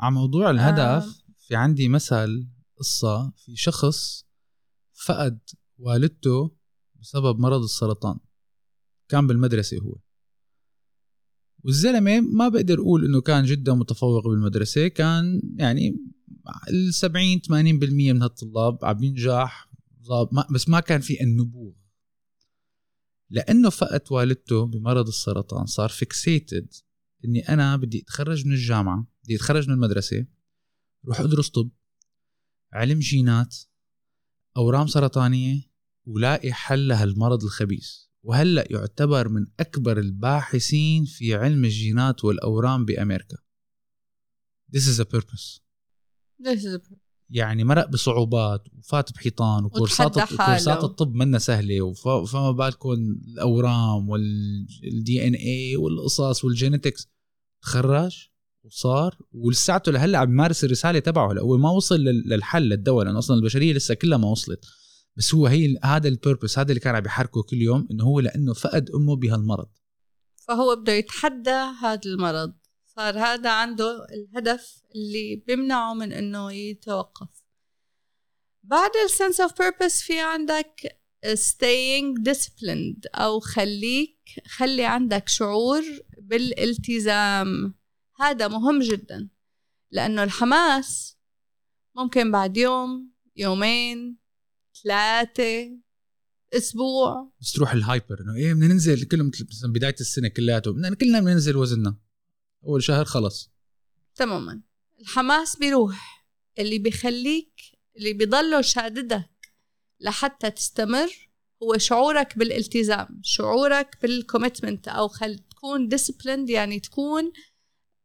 [0.00, 4.24] على موضوع الهدف في عندي مثل قصة في شخص
[5.06, 5.38] فقد
[5.78, 6.56] والدته
[7.00, 8.18] بسبب مرض السرطان.
[9.08, 9.98] كان بالمدرسة هو.
[11.64, 15.96] والزلمة ما بقدر أقول إنه كان جدا متفوق بالمدرسة كان يعني
[16.70, 19.70] ال 70 80% من هالطلاب عم ينجح
[20.54, 21.72] بس ما كان في النبوغ
[23.30, 26.72] لأنه فقد والدته بمرض السرطان صار فيكسيتد
[27.24, 29.06] إني أنا بدي أتخرج من الجامعة.
[29.24, 30.26] بدي أتخرج من المدرسة
[31.06, 31.70] روح أدرس طب
[32.72, 33.56] علم جينات
[34.56, 35.62] أورام سرطانية
[36.06, 37.90] ولاقي حل لهالمرض الخبيث.
[38.22, 43.36] وهلأ يعتبر من أكبر الباحثين في علم الجينات والأورام بأمريكا.
[44.76, 45.60] This is a purpose.
[46.42, 46.80] This is
[47.30, 50.14] يعني مرق بصعوبات وفات بحيطان وكورسات.
[50.14, 51.92] كورسات الطب منا سهلة
[52.24, 57.08] فما بالكم الأورام وال DNA والقصص وال genetics
[57.62, 58.28] تخرج؟
[58.64, 63.18] وصار ولساته لهلا عم يمارس الرسالة تبعه هلأ هو ما وصل لل- للحل للدواء لأنه
[63.18, 64.64] أصلا البشرية لسه كلها ما وصلت.
[65.16, 68.20] بس هو هي هذا ال purpose هذا اللي كان عم بيحركه كل يوم إنه هو
[68.20, 69.68] لأنه فقد أمه بهالمرض.
[70.48, 71.50] فهو بده يتحدى
[71.82, 72.52] هذا المرض.
[72.96, 77.28] صار هذا عنده الهدف اللي بيمنعه من إنه يتوقف.
[78.62, 85.82] بعد ال sense of purpose في عندك staying disciplined أو خليك خلي عندك شعور
[86.18, 87.74] بالالتزام.
[88.20, 89.28] هذا مهم جدا
[89.90, 91.16] لأنه الحماس
[91.96, 94.18] ممكن بعد يوم يومين
[94.84, 95.78] ثلاثة
[96.52, 97.32] أسبوع.
[97.40, 101.20] بس تروح ال hype إنه إيه بدنا ننزل كلهم مثلا بداية السنة كلياته بدنا كلنا
[101.20, 101.98] بدنا ننزل وزننا.
[102.64, 103.50] أول شهر خلص.
[104.14, 104.62] تماما.
[105.00, 106.26] الحماس بيروح.
[106.58, 107.60] اللي بيخليك
[107.96, 109.30] اللي بيضله شاددك
[110.00, 111.30] لحتى تستمر
[111.62, 117.32] هو شعورك بالالتزام شعورك بال commitment أو خل تكون disciplined يعني تكون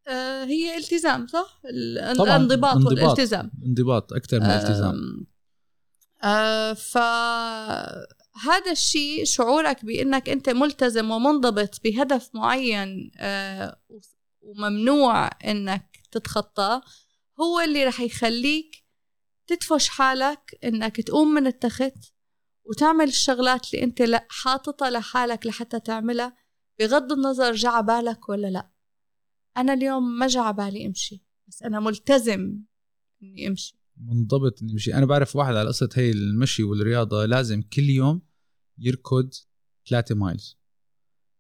[0.07, 1.61] هي التزام صح؟
[2.17, 2.99] طبعاً، الانضباط انضباط.
[2.99, 5.27] والالتزام انضباط أكثر من التزام.
[6.23, 13.79] آه فهذا الشيء شعورك بأنك أنت ملتزم ومنضبط بهدف معين آه
[14.41, 16.81] وممنوع أنك تتخطاه
[17.41, 18.83] هو اللي رح يخليك
[19.47, 22.13] تدفش حالك أنك تقوم من التخت
[22.65, 26.37] وتعمل الشغلات اللي أنت حاططها لحالك لحتى تعملها
[26.79, 28.69] بغض النظر جا بالك ولا لا.
[29.59, 32.59] أنا اليوم ما جا على بالي أمشي بس أنا ملتزم
[33.23, 33.79] إني أمشي.
[33.97, 38.21] منضبط إني مشي أنا بعرف واحد على قصة هي المشي والرياضة لازم كل يوم
[38.77, 39.33] يركض
[39.89, 40.57] 3 miles.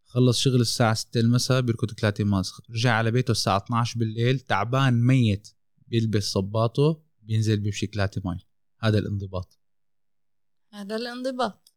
[0.03, 2.51] خلص شغل الساعة 6 المساء بيركض 3 miles.
[2.69, 5.47] رجع على بيته الساعة 12 بالليل تعبان ميت.
[5.87, 8.43] بيلبس صباطه بينزل بيمشي 3 mile.
[8.79, 9.59] هذا الانضباط.
[10.73, 11.73] هذا الانضباط.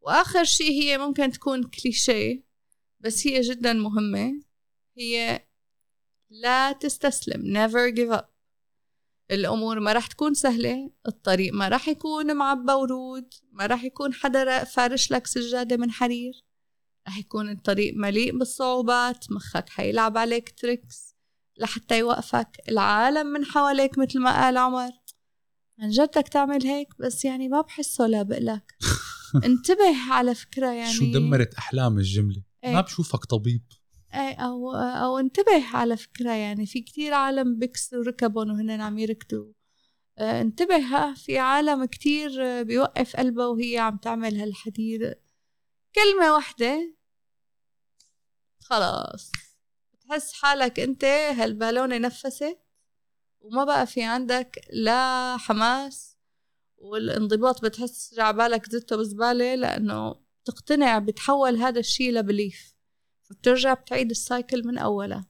[0.00, 2.46] وآخر شيء هي ممكن تكون كليشيه
[3.00, 4.45] بس هي جدا مهمة.
[4.98, 5.46] هي
[6.30, 8.24] لا تستسلم never give up.
[9.30, 14.64] الأمور ما راح تكون سهلة الطريق ما راح يكون معبى ورود ما راح يكون حدا
[14.64, 16.44] فارش لك سجادة من حرير.
[17.06, 21.16] راح يكون الطريق مليء بالصعوبات مخك حيلعب عليك تريكس
[21.58, 22.48] لحتى يوقفك.
[22.68, 24.90] العالم من حواليك مثل ما قال عمر.
[25.78, 28.76] عن جد بدك تعمل هيك؟ بس يعني ما بحسه لابق لك.
[29.44, 32.74] انتبه على فكرة يعني شو دمرت أحلام الجملة؟ إيه.
[32.74, 33.62] ما بشوفك طبيب.
[34.14, 39.52] اي أو أو انتبه على فكرة يعني في كتير عالم بيكسروا ركبهم وهن عم يركضوا.
[40.18, 45.14] آه، انتبه في عالم كتير بيوقف قلبها وهي عم تعمل هالحديد.
[45.94, 46.96] كلمة واحدة.
[48.60, 49.32] خلاص.
[49.94, 52.58] بتحس حالك أنت هالبالونة نفست
[53.40, 56.16] وما بقى في عندك لا حماس
[56.78, 60.14] والانضباط بتحس رجع بالك زتيته بالزبالة لأنه
[60.44, 62.75] تقتنع بتحول هذا الشيء ل belief.
[63.28, 65.26] فبترجع بتعيد ال cycle من أولها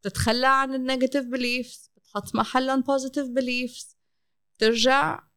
[0.00, 3.96] بتتخلى عن ال negative beliefs بتحط محلهم positive beliefs
[4.56, 5.30] بترجع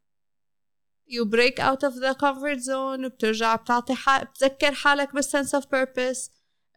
[1.09, 6.29] you break out of the comfort zone بترجع بتعطي حال بتذكر حالك بالسنس of purpose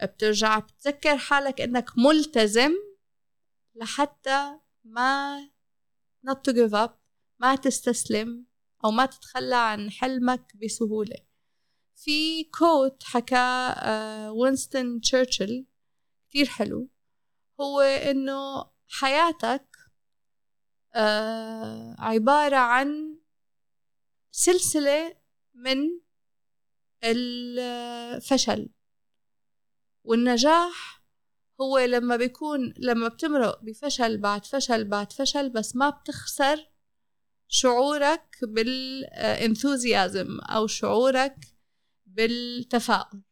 [0.03, 2.73] بترجع بتذكر حالك إنك ملتزم
[3.75, 5.41] لحتى ما
[6.27, 6.91] not to give up
[7.39, 8.47] ما تستسلم
[8.85, 11.26] أو ما تتخلى عن حلمك بسهولة.
[11.97, 13.75] في كوت حكى
[14.31, 15.67] وينستون تشرشل
[16.29, 16.89] كتير حلو.
[17.61, 19.77] هو إنه حياتك
[20.95, 23.19] آه، عبارة عن
[24.31, 25.17] سلسلة
[25.55, 26.01] من
[27.05, 28.69] الفشل.
[30.05, 31.03] والنجاح
[31.61, 36.71] هو لما بيكون لما بتمرق بفشل بعد فشل بعد فشل بس ما بتخسر
[37.49, 41.56] شعورك بالانثوزيازم أو شعورك
[42.17, 43.23] بالتفاؤل.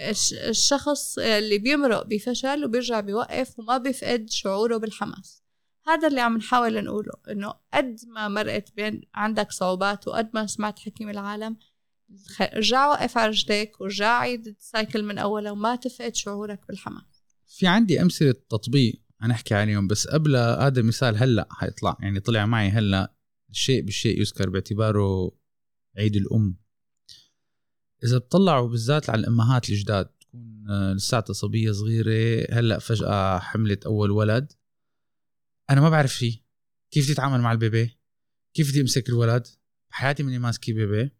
[0.00, 5.42] الش- الشخص اللي بيمرق بفشل وبيرجع بيوقف وما بيفقد شعوره بالحماس.
[5.86, 10.78] هذا اللي عم نحاول نقوله إنه قد ما مرقت بين عندك صعوبات وقد ما سمعت
[10.78, 11.56] حكي من العالم
[12.40, 17.22] ارجع وقف على رجليك ورجع عيد السايكل من اولها وما تفقد شعورك بالحماس.
[17.46, 22.68] في عندي أمثلة تطبيق هنحكي عليهم بس قبل هذا مثال هلأ حيطلع يعني طلع معي
[22.68, 23.14] هلأ
[23.50, 25.32] الشيء بالشيء يذكر باعتباره
[25.98, 26.58] عيد الأم.
[28.04, 34.10] إذا بتطلعوا بالذات على الأمهات الجداد تكون آه، لساتها صبية صغيرة هلأ فجأة حملت أول
[34.10, 34.52] ولد.
[35.70, 36.42] أنا ما بعرف شيء
[36.90, 37.98] كيف تتعامل مع ال baby؟
[38.54, 39.46] كيف بدي أمسك الولد؟
[39.90, 41.10] بحياتي ماني ماسكي baby.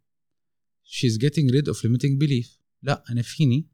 [0.84, 2.48] She's getting rid of limiting belief.
[2.82, 3.68] لا أنا فيني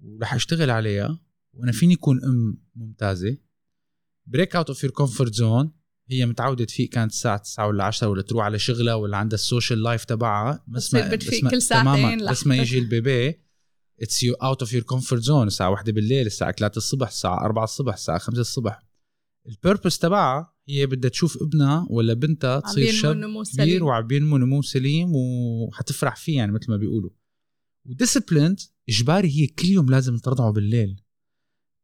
[0.00, 1.20] ورح أشتغل عليها
[1.52, 3.38] وأنا فيني اكون أم ممتازة.
[4.26, 5.72] break out of your comfort zone
[6.10, 9.41] هي متعودة تفيق كانت الساعة 9 ولا 10 ولا تروح على شغلها ولا عندها ال
[9.41, 13.40] social life تبعها بس ما بتفيق كل ساعتين بس ما يجي ال baby
[14.02, 17.64] it's you out of your comfort zone الساعة 1 بالليل الساعة 3 الصبح الساعة 4
[17.64, 18.82] الصبح الساعة 5 الصبح.
[19.48, 24.36] ال purpose تبعها هي بدها تشوف ابنها ولا بنتها تصير شاب نمو كبير وعم بينمو
[24.36, 27.10] نمو سليم وحتفرح فيه يعني مثل ما بيقولوا.
[27.86, 31.02] و disciplined إجباري هي كل يوم لازم ترضعه بالليل.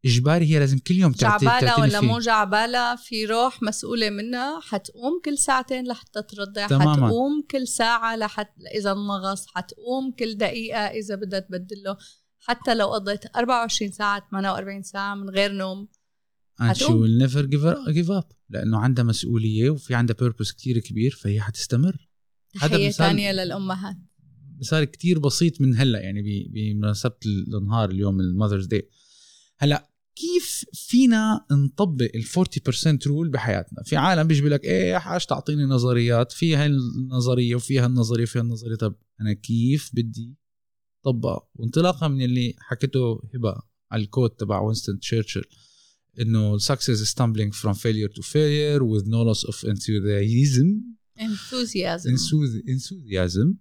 [0.05, 2.01] إجباري هي لازم كل يوم تعتني جعبالة ولا.
[2.01, 6.93] مو جعبالة في روح مسؤولة منها حتقوم كل ساعتين لحتى ترضع تماماً.
[7.07, 11.97] حتقوم كل ساعة لحتى إذا انمغص حتقوم كل دقيقة إذا بدها تبدله.
[12.41, 15.89] حتى لو قضيت 24 ساعة 48 ساعة من غير نوم
[16.63, 21.19] and she will never give, give up لأنه عندها مسؤولية وفي عندها بيربس كتير كبير
[21.23, 22.09] فهي حتستمر.
[22.65, 23.97] مثال- تانية للأمهات.
[24.61, 27.15] مثال كتير بسيط من هلأ يعني بمناسبة
[27.59, 28.89] النهار اليوم ال Mother's Day
[29.59, 29.88] هلأ
[30.19, 36.33] كيف فينا نطبق ال 40% rule بحياتنا؟ في عالم بيجي لك إيه حاج تعطيني نظريات
[36.33, 38.77] فيها النظرية وفيها النظرية وفيها النظرية.
[38.77, 40.35] طب أنا كيف بدي
[41.05, 43.55] طبقها وانطلاقا من اللي حكيته هبة
[43.91, 45.45] على الكود تبع وينستون تشرشل
[46.21, 50.67] إنه success is stumbling from failure to failure with no loss of enthusiasm.
[51.21, 52.11] Enthusiasm.
[52.11, 53.55] Enthusi- enthusiasm.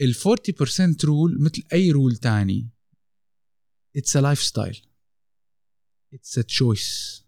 [0.00, 2.68] ال 40% rule مثل أي rule تاني.
[3.98, 4.93] It's a lifestyle.
[6.14, 7.24] It's a choice.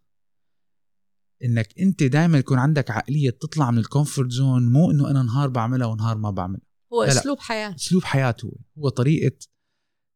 [1.44, 5.48] إنك أنت دائما يكون عندك عقلية تطلع من ال comfort zone مو إنه أنا نهار
[5.48, 6.66] بعملها ونهار ما بعملها.
[6.92, 7.20] هو لا لا.
[7.20, 7.74] أسلوب حياة.
[7.74, 8.52] أسلوب حياه هو.
[8.78, 9.36] هو طريقة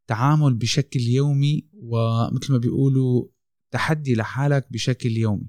[0.06, 3.26] تعامل بشكل يومي ومثل ما بيقولوا
[3.70, 5.46] تحدي لحالك بشكل يومي.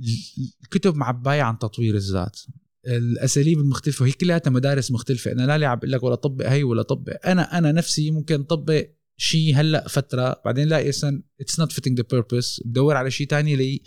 [0.00, 2.40] ال- الكتب معباية عن تطوير الذات.
[2.86, 5.32] الأساليب المختلفة وهي كلها مدارس مختلفة.
[5.32, 7.26] أنا لا اللي عم قلك ولا طبق هي ولا طبق.
[7.26, 8.86] أنا أنا نفسي ممكن طبق
[9.20, 13.56] شيء هلأ فترة بعدين لا listen it's not fitting the purpose بدور على شيء تاني
[13.56, 13.82] لي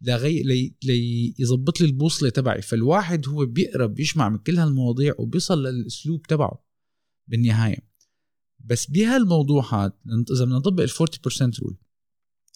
[0.00, 2.62] لغي لي لي يظبط لي البوصلة تبعي.
[2.62, 6.64] فالواحد هو بيقرا بيجمع من كل هالمواضيع وبيصل للأسلوب تبعه
[7.26, 7.88] بالنهاية.
[8.58, 9.92] بس بهالموضوع هذا
[10.32, 11.76] إذا بدنا نطبق ال 40% rule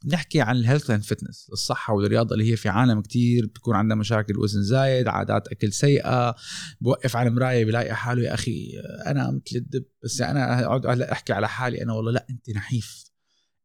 [0.06, 3.96] نحكي عن ال health and fitness الصحة والرياضة اللي هي في عالم كتير بتكون عندها
[3.96, 6.34] مشاكل وزن زايد عادات أكل سيئة
[6.80, 8.72] بوقف على المراية بلاقي حاله يا أخي
[9.06, 13.04] أنا مثل الدب بس أنا أقعد هلأ أحكي على حالي أنا والله لا أنت نحيف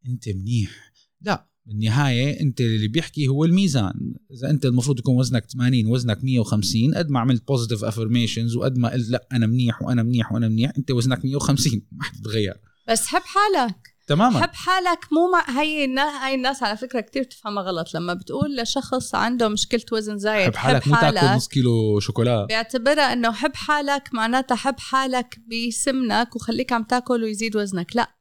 [0.07, 0.93] أنت منيح.
[1.21, 4.13] لا بالنهاية أنت اللي بيحكي هو الميزان.
[4.31, 8.89] إذا أنت المفروض يكون وزنك 80 وزنك 150 قد ما عملت positive affirmations وقد ما
[8.89, 12.57] قلت لأ أنا منيح وأنا منيح وأنا منيح أنت وزنك 150 ما حتتغير.
[12.89, 13.96] بس حب حالك.
[14.07, 14.41] تماما.
[14.41, 16.25] حب حالك مو مع هي النا...
[16.25, 17.93] هاي الناس على فكرة كتير بتفهمها غلط.
[17.93, 22.45] لما بتقول لشخص عنده مشكلة وزن زايد حب حالك مو تاكل نص كيلو شوكولا.
[22.45, 27.95] بيعتبرها إنه حب حالك معناتها حب حالك بسمنك وخليك عم تاكل ويزيد وزنك.
[27.95, 28.15] لا.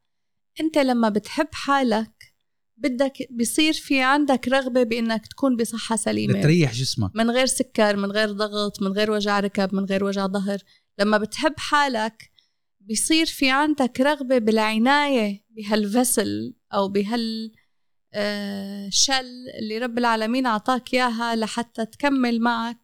[0.61, 2.13] أنت لما بتحب حالك
[2.77, 6.39] بدك بيصير في عندك رغبة بإنك تكون بصحة سليمة.
[6.39, 7.11] لتريح جسمك.
[7.15, 10.59] من غير سكر من غير ضغط من غير وجع ركب من غير وجع ظهر.
[10.99, 12.31] لما بتحب حالك
[12.87, 17.53] بيصير في عندك رغبة بالعناية بهالفسل أو بهال
[18.15, 22.81] آه، شل اللي رب العالمين أعطاك إياها لحتى تكمل معك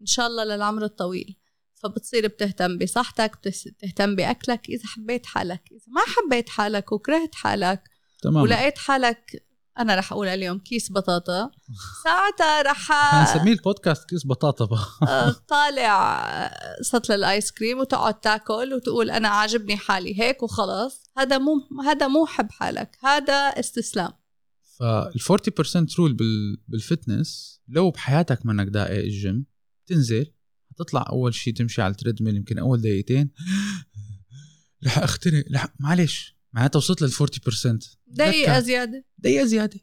[0.00, 1.36] إن شاء الله للعمر الطويل.
[1.74, 7.90] فبتصير بتهتم بصحتك بتهتم بأكلك إذا حبيت حالك إذا ما حبيت حالك وكرهت حالك
[8.22, 8.42] تماما.
[8.42, 9.44] ولقيت حالك
[9.80, 11.50] أنا رح أقول اليوم كيس بطاطا.
[12.04, 14.86] ساعتها رح هنسميه البودكاست كيس بطاطا بقى.
[15.08, 16.50] آه، طالع
[16.82, 21.10] سطل ال ice cream وتقعد تاكل وتقول أنا عاجبني حالي هيك وخلص.
[21.18, 21.52] هذا مو
[21.84, 24.12] هذا مو حب حالك هذا استسلام.
[24.78, 26.62] فال 40% rule بال...
[26.68, 29.46] بال fitness لو بحياتك منك دايق الجيم
[29.86, 30.32] تنزل
[30.70, 33.30] هتطلع أول شيء تمشي على ال treadmill يمكن أول دقيقتين.
[34.86, 36.39] رح أختنق رح معلش.
[36.52, 38.60] معناتها وصلت لل 40% دقيقة دقة.
[38.60, 39.04] زيادة.
[39.18, 39.80] دقيقة زيادة.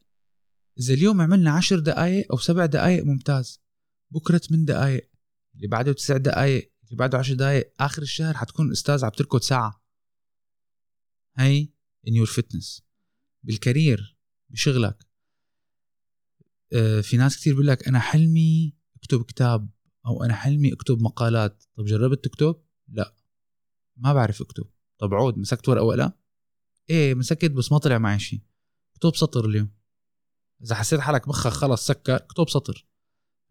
[0.80, 3.62] إذا اليوم عملنا عشر دقايق أو سبع دقايق ممتاز.
[4.12, 5.10] بكرة ثمان دقايق.
[5.56, 6.74] اللي بعده تسع دقايق.
[6.84, 7.74] اللي بعده عشر دقايق.
[7.80, 9.84] آخر الشهر حتكون أستاذ عم تركض ساعة.
[11.38, 11.70] هي
[12.08, 12.82] in your fitness.
[13.44, 14.18] بالكارير
[14.50, 15.08] بشغلك.
[16.74, 19.70] آه، في ناس كتير بيقول لك أنا حلمي أكتب كتاب
[20.06, 21.64] أو أنا حلمي أكتب مقالات.
[21.78, 22.56] طب جربت تكتب؟
[22.88, 23.16] لا.
[23.98, 24.66] ما بعرف أكتب.
[24.98, 26.12] طب عود مسكت ورقة وقلم؟
[26.90, 28.40] إيه مسكت بس ما طلع معي شيء.
[28.96, 29.70] اكتب سطر اليوم.
[30.64, 32.16] إذا حسيت حالك مخك خلص سكر.
[32.16, 32.88] اكتب سطر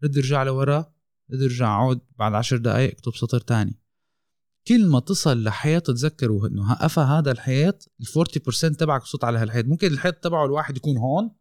[0.03, 0.93] رد ارجع لورا.
[1.33, 3.79] رد ارجع عود بعد عشر دقائق اكتب سطر تاني.
[4.67, 9.65] كل ما تصل لحيط تذكروا إنه قفا هذا الحيط ال 40% تبعك وصلت على هالحيط
[9.65, 11.31] ممكن الحيط تبعه الواحد يكون هون.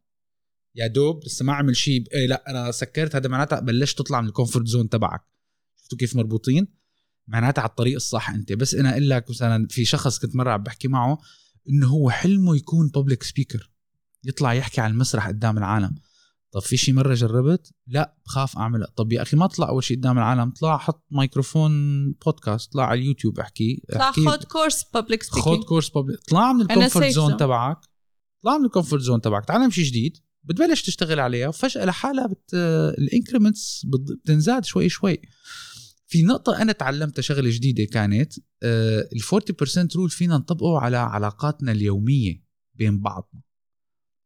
[0.75, 3.17] يا دوب لسه ما عمل شيء إيه لا أنا سكرت.
[3.17, 5.25] هذا معناتها بلشت تطلع من ال comfort zone تبعك.
[5.77, 6.69] شفتوا كيف مربوطين؟
[7.27, 8.53] معناتها على الطريق الصح أنت.
[8.53, 11.19] بس أنا أقول لك مثلا في شخص كنت مرة عم بحكي معه
[11.70, 13.71] إنه هو حلمه يكون public speaker
[14.24, 15.94] يطلع يحكي على المسرح قدام العالم.
[16.52, 19.96] طب في شي مرة جربت؟ لا بخاف اعملها طب يا أخي ما اطلع أول شيء
[19.96, 21.72] قدام العالم طلع حط ميكروفون
[22.12, 26.61] بودكاست طلع على اليوتيوب أحكي طلع خد course public خد speaking course public طلع من
[26.61, 27.37] ال comfort zone.
[27.37, 27.79] تبعك
[28.42, 29.44] طلع من ال comfort zone تبعك.
[29.44, 32.55] تعلم شيء جديد بتبلش تشتغل عليها وفجأة لحالها بت...
[32.99, 35.18] ال increments بتنزاد شوي شوي.
[36.07, 42.45] في نقطة أنا تعلمتها شغلة جديدة كانت ال 40% rule فينا نطبقه على علاقاتنا اليومية
[42.75, 43.42] بين بعضنا.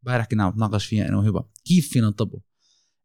[0.02, 2.40] امبارح كنا عم نتناقش فيها أنا وهبة كيف فينا نطبقه؟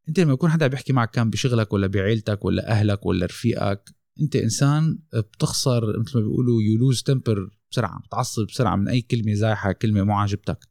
[0.09, 4.35] أنت لما يكون حدا بيحكي معك كان بشغلك ولا بعيلتك ولا أهلك ولا رفيقك أنت
[4.35, 9.71] إنسان بتخسر مثل ما بيقولوا you lose temper بسرعة بتعصب بسرعة من أي كلمة زايحة
[9.71, 10.67] كلمة مو عاجبتك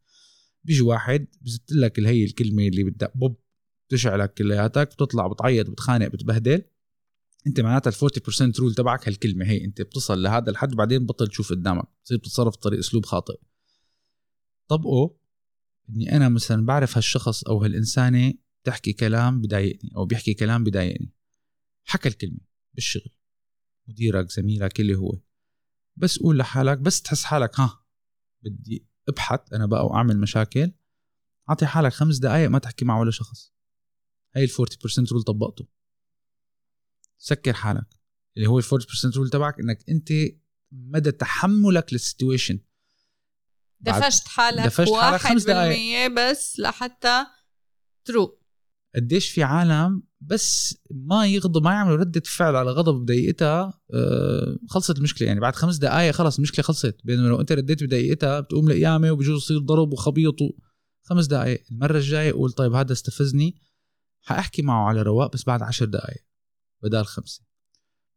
[0.64, 3.40] بيجي واحد بزت لك اللي هي الكلمة اللي بدها بوب
[3.88, 6.62] تشعلك كلياتك بتطلع بتعيط بتخانق بتبهدل.
[7.46, 9.44] انت معناتها ال 40% رول تبعك هالكلمة.
[9.46, 11.84] هي انت بتصل لهذا الحد وبعدين بطل تشوف قدامك.
[12.00, 13.34] بتصير تتصرف بطريق اسلوب خاطئ.
[14.68, 15.16] طبقه
[15.90, 21.12] إني أنا مثلا بعرف هالشخص أو هالإنسانة تحكي كلام بضايقني أو بيحكي كلام بضايقني.
[21.84, 22.40] حكى الكلمة
[22.74, 23.10] بالشغل.
[23.88, 25.18] مديرك زميلك اللي هو.
[25.96, 27.84] بس قول لحالك بس تحس حالك ها
[28.42, 30.72] بدي أبعص أنا بقى وأعمل مشاكل.
[31.50, 33.52] أعطي حالك خمس دقائق ما تحكي مع ولا شخص.
[34.36, 35.68] هاي ال 40% rule طبقته.
[37.18, 37.86] سكر حالك.
[38.36, 40.12] اللي هو ال 40% rule تبعك إنك أنت
[40.72, 42.58] مدى تحملك لل situation.
[43.80, 47.24] دفشت حالك دفشت حالك خمس دقائق بس لحتى
[48.04, 48.40] تروق
[48.94, 54.98] قديش في عالم بس ما يغضب ما يعملوا ردة فعل على غضب بدقيقتها آه خلصت
[54.98, 55.28] المشكلة.
[55.28, 56.96] يعني بعد خمس دقائق خلص المشكلة خلصت.
[57.04, 60.36] بينما لو أنت رديت بدقيقتها بتقوم القيامة وبجوز يصير ضرب وخبيط
[61.02, 63.60] خمس دقائق المرة الجاية قول طيب هذا استفزني.
[64.20, 66.22] حأحكي معه على رواق بس بعد عشر دقائق
[66.84, 67.44] بدال خمسة.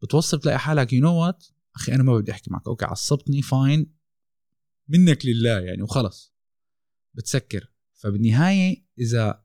[0.03, 2.67] بتوصل تلاقي حالك you know what أخي أنا ما بدي أحكي معك.
[2.67, 3.93] okay عصبتني fine
[4.87, 6.33] منك لله يعني وخلص.
[7.13, 7.71] بتسكر.
[7.93, 9.43] فبالنهاية إذا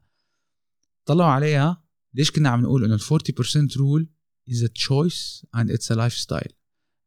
[1.07, 4.09] طلعوا عليها ليش كنا عم نقول إنه ال 40% rule
[4.51, 6.53] is a choice and it's a lifestyle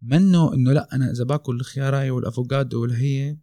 [0.01, 3.37] منه إنه لا أنا إذا باكل الخيارايه والأفوكادو والهي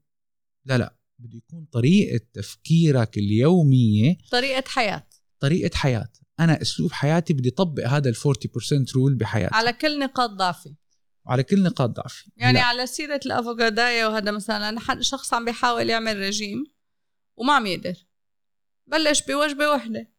[0.64, 0.98] لا لا.
[1.18, 5.06] بده يكون طريقة تفكيرك اليومية طريقة حياة.
[5.40, 6.12] طريقة حياة.
[6.44, 9.54] أنا أسلوب حياتي بدي أطبق هذا ال 40% رول بحياتي.
[9.54, 10.74] على كل نقاط ضعفي.
[11.26, 12.30] على كل نقاط ضعفي.
[12.36, 12.64] يعني لا.
[12.64, 16.64] على سيرة الأفوكادايا وهذا مثلا شخص عم بيحاول يعمل رجيم
[17.36, 17.94] وما عم يقدر.
[18.86, 20.12] بلش بوجبة وحدة.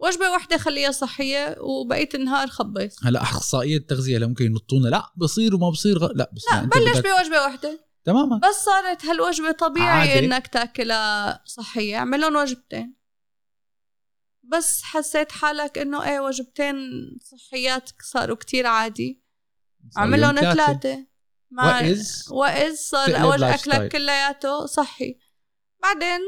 [0.00, 5.54] وجبة واحدة خليها صحية وبقية النهار خبص هلا أخصائية التغذية اللي ممكن ينطونا لا بصير
[5.54, 6.12] وما بصير غ...
[6.14, 8.36] لا بس لا بلش بوجبة واحدة تماما.
[8.36, 10.26] بس صارت هالوجبة طبيعي عادي.
[10.26, 11.96] إنك تأكلها صحية.
[11.96, 12.97] اعمل لهم وجبتين.
[14.52, 16.76] بس حسيت حالك إنه إيه وجبتين
[17.22, 19.22] صحيات صاروا كتير عادي.
[19.98, 21.06] اعمل لهم ثلاثة.
[22.30, 23.08] وإذا صار
[23.54, 25.18] اكلك كلياته صحي.
[25.82, 26.20] بعدين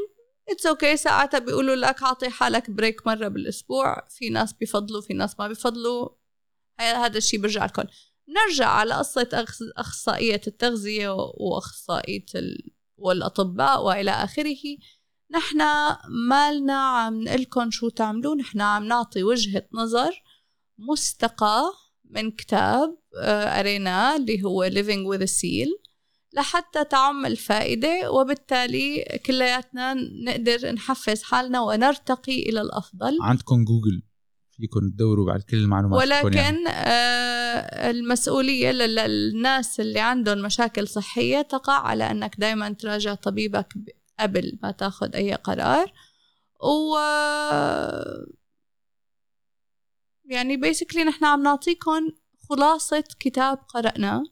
[0.49, 1.01] it's okay okay.
[1.01, 4.09] ساعتها بيقولوا لك اعطي حالك break مرة بالأسبوع.
[4.09, 6.09] في ناس بفضلوا في ناس ما بفضلوا.
[6.81, 7.83] هذا الشيء برجع لكم.
[8.29, 12.71] نرجع على قصة أخصائية التغذية وأخصائية ال...
[12.97, 14.63] والأطباء وإلى آخره.
[15.33, 15.59] نحن
[16.29, 20.23] مالنا عم نقلكم شو تعملوا نحن عم نعطي وجهة نظر
[20.79, 21.73] مستقى
[22.11, 25.91] من كتاب آه، قريناه اللي هو Living with a Seal
[26.33, 34.03] لحتى تعم الفائدة وبالتالي كلياتنا نقدر نحفز حالنا ونرتقي إلى الأفضل عندكم جوجل
[34.51, 36.69] فيكم تدوروا بعد كل المعلومات ولكن يعني.
[36.69, 43.75] آه المسؤولية للناس اللي عندهم مشاكل صحية تقع على أنك دايما تراجع طبيبك
[44.21, 45.93] قبل ما تاخذ أي قرار.
[46.63, 46.97] و
[50.25, 52.11] يعني بيسكلي نحن عم نعطيكم
[52.49, 54.23] خلاصة كتاب قرأناه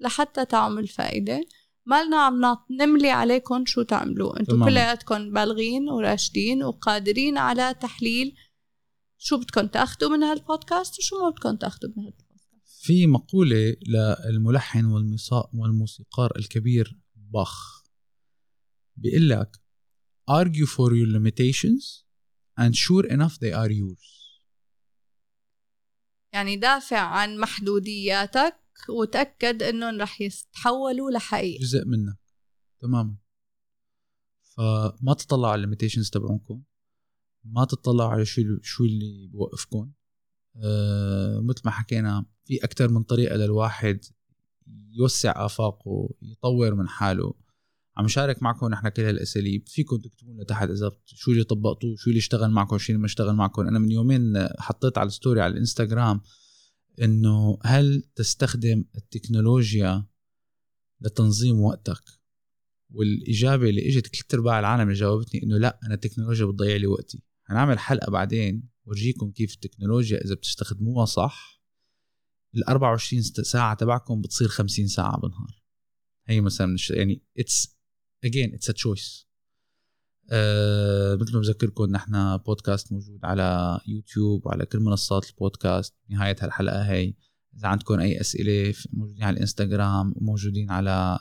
[0.00, 1.40] لحتى تعمل فائدة.
[1.86, 4.40] ما لنا عم نملي عليكم شو تعملوا.
[4.40, 8.36] أنتم كلياتكم بالغين وراشدين وقادرين على تحليل
[9.18, 12.28] شو بدكم تاخذوا من هالبودكاست وشو ما بدكم تاخذوا من هالبودكاست.
[12.82, 13.76] في مقولة
[14.26, 14.84] للملحن
[15.54, 17.82] والموسيقار الكبير باخ.
[18.98, 19.56] بيقول لك
[20.30, 22.04] argue for your limitations
[22.60, 24.18] and sure enough they are yours.
[26.32, 28.56] يعني دافع عن محدودياتك
[28.88, 31.62] وتأكد إنهم رح يتحولوا لحقيقة.
[31.62, 32.18] جزء منك.
[32.80, 33.16] تماما.
[34.42, 36.62] فما تطلعوا على ال limitations تبعونكم.
[37.44, 39.92] ما تطلعوا على شو شو اللي بوقفكم.
[40.56, 44.04] أه مثل ما حكينا في أكثر من طريقة للواحد
[44.90, 47.34] يوسع آفاقه يطور من حاله.
[47.98, 49.68] عم شارك معكم نحن كل هالأساليب.
[49.68, 53.06] فيكم تكتبوا لنا تحت إذا شو اللي طبقتوه شو اللي اشتغل معكم شو اللي ما
[53.06, 53.62] اشتغل معكم.
[53.62, 56.20] أنا من يومين حطيت على ال story على الانستغرام
[57.02, 60.06] إنه هل تستخدم التكنولوجيا
[61.00, 62.02] لتنظيم وقتك؟
[62.90, 67.22] والإجابة اللي إجت ثلاث ارباع العالم اللي جاوبتني إنه لا أنا التكنولوجيا بتضيع لي وقتي.
[67.46, 71.62] هنعمل حلقة بعدين ورجيكم كيف التكنولوجيا إذا بتستخدموها صح
[72.56, 75.62] ال 24 ساعة تبعكم بتصير 50 ساعة بالنهار.
[76.26, 77.77] هي مثلا يعني it's
[78.24, 79.28] again it's a choice
[81.20, 87.14] مثل ما بذكركم نحن بودكاست موجود على يوتيوب وعلى كل منصات البودكاست نهاية هالحلقة هي
[87.56, 91.18] إذا عندكم أي أسئلة موجودين على الإنستغرام وموجودين على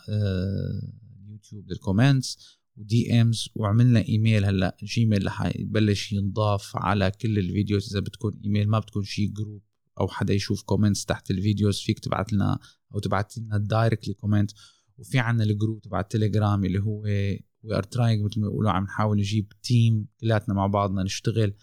[1.27, 7.89] يوتيوب لل comments و DMs وعملنا ايميل هلأ Gmail رح يبلش ينضاف على كل الفيديوز.
[7.91, 9.61] إذا بتكون ايميل ما بتكون شي group
[9.99, 12.59] أو حدا يشوف comments تحت الفيديوز فيك تبعت لنا
[12.95, 14.51] أو تبعت لنا directly comment
[14.97, 18.83] وفي عنا ال group تبع التليجرام اللي هو we are trying مثل ما بيقولوا عم
[18.83, 21.53] نحاول نجيب team كلياتنا مع بعضنا نشتغل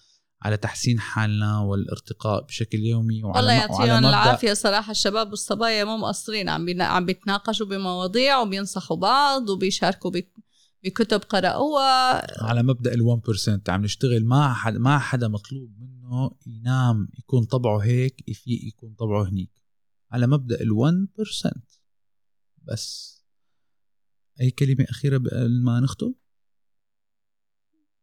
[0.43, 4.53] على تحسين حالنا والارتقاء بشكل يومي وعلى الله يعطيهم العافية.
[4.53, 10.13] صراحة الشباب والصبايا مو مقصرين عم عم بيتناقشوا بمواضيع وبينصحوا بعض وبيشاركوا
[10.85, 12.45] بكتب قرأوها.
[12.45, 18.29] على مبدأ ال1% عم نشتغل ما حد ما حدا مطلوب منه ينام يكون طبعه هيك
[18.29, 19.63] يفيق يكون طبعه هنيك.
[20.11, 21.53] على مبدأ ال1%
[22.63, 23.15] بس.
[24.41, 26.15] أي كلمة أخيرة قبل ما نختم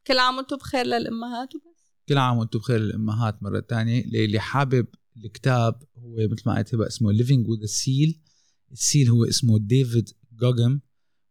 [0.08, 1.66] كل عام وأنتم بخير للأمهات وبس.
[2.10, 4.06] كل عام وأنتم بخير للأمهات مرة تانية.
[4.06, 8.32] اللي حابب الكتاب هو مثل ما قلت اسمه Living with a Seal.
[8.72, 10.80] ال SEAL هو اسمه ديفيد جوجنز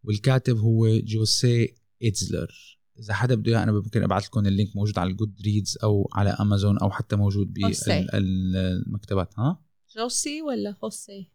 [0.04, 4.98] والكاتب هو جيسي إيتزلر إذا حدا بده إياه أنا ممكن أبعث لكم ال link موجود
[4.98, 9.64] على ال Goodreads أو على امازون أو حتى موجود بالمكتبات ها؟
[9.96, 11.30] جوسي ولا هوسي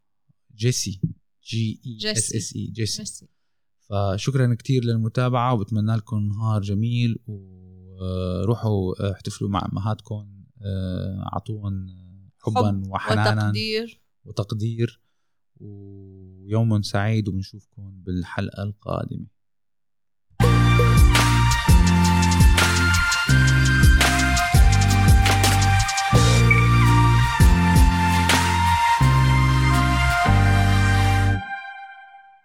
[0.56, 1.02] جيسي
[1.44, 3.28] J E S S E جيسي
[3.90, 10.28] فشكرا كثير للمتابعة وبتمنى لكم نهار جميل وروحوا احتفلوا مع أمهاتكم
[11.34, 11.88] أعطوهم
[12.40, 14.02] حبا حب وحنانا وتقدير.
[14.26, 15.02] وتقدير
[15.60, 19.35] ويوم سعيد وبنشوفكم بالحلقة القادمة.